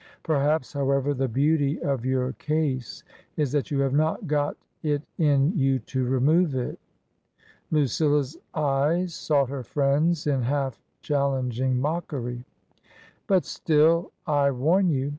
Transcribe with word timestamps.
Perhaps, 0.23 0.73
however, 0.73 1.13
the 1.13 1.27
beauty 1.27 1.79
of 1.79 2.05
your 2.07 2.31
case 2.33 3.03
is 3.37 3.51
that 3.51 3.69
you 3.69 3.81
have 3.81 3.93
not 3.93 4.25
got 4.25 4.57
it 4.81 5.03
in 5.19 5.55
you 5.55 5.77
to 5.77 6.03
remove 6.03 6.55
it!" 6.55 6.79
Lucilla's 7.69 8.35
eyes 8.55 9.13
sought 9.13 9.49
her 9.49 9.61
friend's 9.63 10.25
in 10.25 10.41
half 10.41 10.81
challenging 11.01 11.79
mockery." 11.79 12.43
But 13.27 13.45
still, 13.45 14.11
I 14.25 14.49
warn 14.49 14.89
you. 14.89 15.09